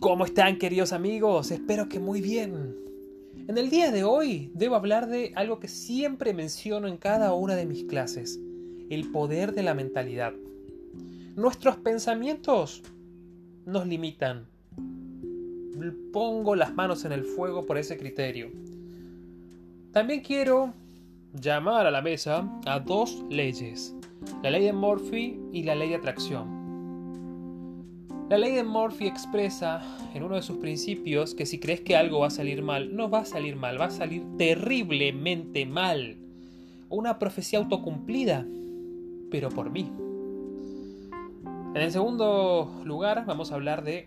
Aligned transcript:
¿Cómo 0.00 0.24
están 0.24 0.56
queridos 0.56 0.94
amigos? 0.94 1.50
Espero 1.50 1.90
que 1.90 2.00
muy 2.00 2.22
bien. 2.22 2.74
En 3.48 3.58
el 3.58 3.68
día 3.68 3.90
de 3.90 4.02
hoy 4.02 4.50
debo 4.54 4.76
hablar 4.76 5.08
de 5.08 5.32
algo 5.36 5.60
que 5.60 5.68
siempre 5.68 6.32
menciono 6.32 6.88
en 6.88 6.96
cada 6.96 7.34
una 7.34 7.54
de 7.54 7.66
mis 7.66 7.84
clases, 7.84 8.40
el 8.88 9.10
poder 9.10 9.52
de 9.52 9.62
la 9.62 9.74
mentalidad. 9.74 10.32
Nuestros 11.36 11.76
pensamientos 11.76 12.82
nos 13.66 13.86
limitan. 13.86 14.46
Pongo 16.14 16.56
las 16.56 16.72
manos 16.74 17.04
en 17.04 17.12
el 17.12 17.24
fuego 17.24 17.66
por 17.66 17.76
ese 17.76 17.98
criterio. 17.98 18.50
También 19.92 20.22
quiero 20.22 20.72
llamar 21.34 21.86
a 21.86 21.90
la 21.90 22.00
mesa 22.00 22.50
a 22.64 22.80
dos 22.80 23.22
leyes, 23.28 23.94
la 24.42 24.48
ley 24.48 24.64
de 24.64 24.72
Murphy 24.72 25.38
y 25.52 25.62
la 25.64 25.74
ley 25.74 25.90
de 25.90 25.96
atracción. 25.96 26.59
La 28.30 28.38
ley 28.38 28.52
de 28.52 28.62
Murphy 28.62 29.08
expresa 29.08 29.82
en 30.14 30.22
uno 30.22 30.36
de 30.36 30.42
sus 30.42 30.58
principios 30.58 31.34
que 31.34 31.46
si 31.46 31.58
crees 31.58 31.80
que 31.80 31.96
algo 31.96 32.20
va 32.20 32.28
a 32.28 32.30
salir 32.30 32.62
mal, 32.62 32.94
no 32.94 33.10
va 33.10 33.22
a 33.22 33.24
salir 33.24 33.56
mal, 33.56 33.80
va 33.80 33.86
a 33.86 33.90
salir 33.90 34.22
terriblemente 34.38 35.66
mal. 35.66 36.16
Una 36.88 37.18
profecía 37.18 37.58
autocumplida, 37.58 38.46
pero 39.32 39.48
por 39.48 39.70
mí. 39.70 39.90
En 41.74 41.82
el 41.82 41.90
segundo 41.90 42.80
lugar 42.84 43.24
vamos 43.26 43.50
a 43.50 43.56
hablar 43.56 43.82
de 43.82 44.06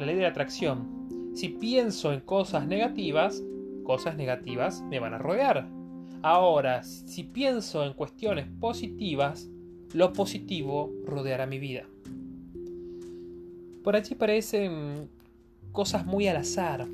la 0.00 0.06
ley 0.06 0.16
de 0.16 0.22
la 0.22 0.30
atracción. 0.30 1.30
Si 1.36 1.50
pienso 1.50 2.12
en 2.12 2.22
cosas 2.22 2.66
negativas, 2.66 3.40
cosas 3.84 4.16
negativas 4.16 4.82
me 4.82 4.98
van 4.98 5.14
a 5.14 5.18
rodear. 5.18 5.68
Ahora, 6.22 6.82
si 6.82 7.22
pienso 7.22 7.84
en 7.84 7.92
cuestiones 7.92 8.48
positivas, 8.58 9.48
lo 9.92 10.12
positivo 10.12 10.92
rodeará 11.06 11.46
mi 11.46 11.60
vida. 11.60 11.86
Por 13.82 13.96
allí 13.96 14.14
parecen 14.14 15.08
cosas 15.72 16.04
muy 16.04 16.28
al 16.28 16.36
azar, 16.36 16.86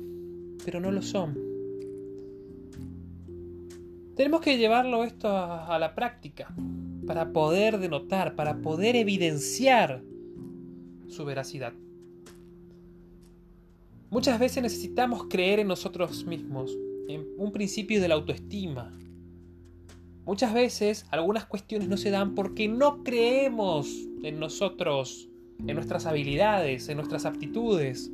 pero 0.63 0.79
no 0.79 0.91
lo 0.91 1.01
son. 1.01 1.37
Tenemos 4.15 4.41
que 4.41 4.57
llevarlo 4.57 5.03
esto 5.03 5.29
a, 5.29 5.77
la 5.77 5.93
práctica 5.93 6.53
para 7.05 7.31
poder 7.31 7.77
denotar, 7.77 8.35
para 8.35 8.61
poder 8.61 8.95
evidenciar 8.95 10.01
su 11.07 11.23
veracidad. 11.23 11.73
Muchas 14.09 14.39
veces 14.39 14.63
necesitamos 14.63 15.25
creer 15.29 15.59
en 15.59 15.67
nosotros 15.67 16.25
mismos, 16.25 16.75
en 17.07 17.27
un 17.37 17.51
principio 17.51 18.01
de 18.01 18.07
la 18.07 18.15
autoestima. 18.15 18.97
Muchas 20.25 20.53
veces 20.53 21.05
algunas 21.11 21.45
cuestiones 21.45 21.87
no 21.87 21.97
se 21.97 22.09
dan 22.09 22.33
porque 22.33 22.67
no 22.67 23.03
creemos 23.03 23.87
en 24.23 24.39
nosotros 24.39 25.29
en 25.65 25.75
nuestras 25.75 26.05
habilidades, 26.05 26.87
en 26.89 26.97
nuestras 26.97 27.25
aptitudes. 27.25 28.11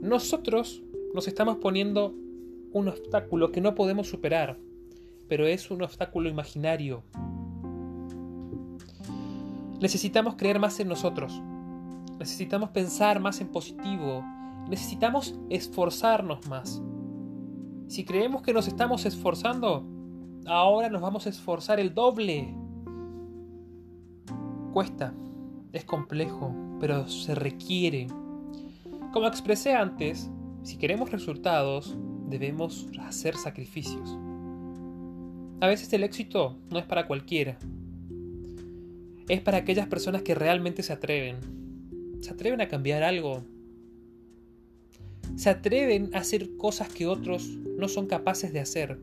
Nosotros 0.00 0.82
nos 1.14 1.28
estamos 1.28 1.56
poniendo 1.56 2.14
un 2.72 2.88
obstáculo 2.88 3.52
que 3.52 3.60
no 3.60 3.74
podemos 3.74 4.08
superar, 4.08 4.58
pero 5.28 5.46
es 5.46 5.70
un 5.70 5.82
obstáculo 5.82 6.28
imaginario. 6.28 7.02
Necesitamos 9.80 10.34
creer 10.36 10.58
más 10.58 10.80
en 10.80 10.88
nosotros. 10.88 11.40
Necesitamos 12.18 12.70
pensar 12.70 13.20
más 13.20 13.40
en 13.40 13.48
positivo. 13.48 14.24
Necesitamos 14.68 15.38
esforzarnos 15.50 16.46
más. 16.48 16.82
Si 17.86 18.04
creemos 18.04 18.42
que 18.42 18.52
nos 18.52 18.68
estamos 18.68 19.06
esforzando, 19.06 19.86
ahora 20.46 20.88
nos 20.88 21.00
vamos 21.00 21.26
a 21.26 21.30
esforzar 21.30 21.78
el 21.78 21.94
doble. 21.94 22.54
Cuesta, 24.72 25.14
es 25.72 25.84
complejo, 25.84 26.54
pero 26.80 27.08
se 27.08 27.34
requiere. 27.34 28.06
Como 29.12 29.26
expresé 29.26 29.74
antes, 29.74 30.30
si 30.62 30.76
queremos 30.76 31.10
resultados, 31.10 31.96
debemos 32.28 32.86
hacer 33.00 33.36
sacrificios. 33.36 34.18
A 35.60 35.66
veces 35.66 35.92
el 35.92 36.04
éxito 36.04 36.58
no 36.70 36.78
es 36.78 36.86
para 36.86 37.06
cualquiera. 37.06 37.58
Es 39.28 39.40
para 39.40 39.58
aquellas 39.58 39.88
personas 39.88 40.22
que 40.22 40.34
realmente 40.34 40.82
se 40.82 40.92
atreven. 40.92 41.36
Se 42.20 42.30
atreven 42.30 42.60
a 42.60 42.68
cambiar 42.68 43.02
algo. 43.02 43.44
Se 45.36 45.50
atreven 45.50 46.10
a 46.14 46.18
hacer 46.18 46.56
cosas 46.56 46.88
que 46.88 47.06
otros 47.06 47.48
no 47.48 47.88
son 47.88 48.06
capaces 48.06 48.52
de 48.52 48.60
hacer. 48.60 48.98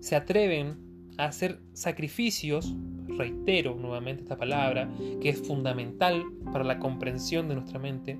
Se 0.00 0.16
atreven 0.16 0.76
a 1.18 1.26
hacer 1.26 1.60
sacrificios 1.72 2.74
reitero 3.16 3.74
nuevamente 3.74 4.22
esta 4.22 4.36
palabra, 4.36 4.90
que 5.20 5.28
es 5.28 5.46
fundamental 5.46 6.24
para 6.52 6.64
la 6.64 6.78
comprensión 6.78 7.48
de 7.48 7.54
nuestra 7.54 7.78
mente, 7.78 8.18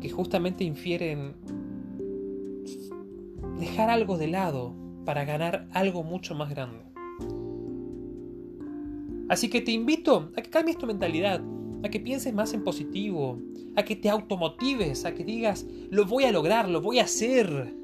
que 0.00 0.10
justamente 0.10 0.64
infiere 0.64 1.12
en 1.12 1.34
dejar 3.58 3.90
algo 3.90 4.18
de 4.18 4.28
lado 4.28 4.74
para 5.04 5.24
ganar 5.24 5.68
algo 5.72 6.02
mucho 6.02 6.34
más 6.34 6.50
grande. 6.50 6.84
Así 9.28 9.50
que 9.50 9.60
te 9.60 9.72
invito 9.72 10.30
a 10.36 10.42
que 10.42 10.50
cambies 10.50 10.78
tu 10.78 10.86
mentalidad, 10.86 11.42
a 11.84 11.88
que 11.88 12.00
pienses 12.00 12.32
más 12.32 12.54
en 12.54 12.64
positivo, 12.64 13.38
a 13.76 13.82
que 13.82 13.94
te 13.94 14.08
automotives, 14.08 15.04
a 15.04 15.14
que 15.14 15.24
digas, 15.24 15.66
lo 15.90 16.06
voy 16.06 16.24
a 16.24 16.32
lograr, 16.32 16.68
lo 16.68 16.80
voy 16.80 16.98
a 16.98 17.04
hacer, 17.04 17.74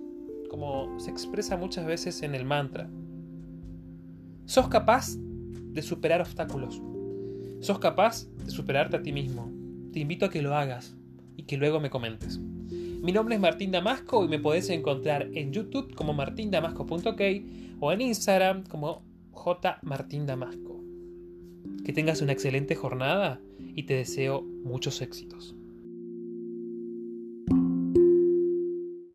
como 0.49 0.99
se 0.99 1.11
expresa 1.11 1.57
muchas 1.57 1.85
veces 1.85 2.23
en 2.23 2.35
el 2.35 2.45
mantra. 2.45 2.91
Sos 4.55 4.69
capaz 4.69 5.17
de 5.17 5.83
superar 5.83 6.21
obstáculos. 6.21 6.81
Sos 7.59 7.81
capaz 7.81 8.29
de 8.37 8.53
superarte 8.53 8.95
a 8.95 9.03
ti 9.03 9.11
mismo. 9.11 9.51
Te 9.93 9.99
invito 9.99 10.27
a 10.27 10.31
que 10.31 10.43
lo 10.43 10.55
hagas 10.55 10.97
y 11.37 11.43
que 11.43 11.57
luego 11.57 11.81
me 11.81 11.91
comentes. 11.91 12.39
Mi 12.39 13.11
nombre 13.11 13.35
es 13.35 13.41
Martín 13.41 13.73
Damasco 13.73 14.25
y 14.25 14.29
me 14.29 14.39
podés 14.39 14.71
encontrar 14.71 15.29
en 15.35 15.53
YouTube 15.53 15.93
como 15.97 16.15
martindamasco.ok 16.15 17.21
o 17.81 17.91
en 17.91 18.01
Instagram 18.01 18.63
como 18.63 19.03
jmartindamasco. 19.33 20.81
Que 21.85 21.93
tengas 21.93 22.23
una 22.23 22.31
excelente 22.31 22.77
jornada 22.77 23.41
y 23.59 23.83
te 23.83 23.95
deseo 23.95 24.43
muchos 24.63 25.03
éxitos. 25.03 25.57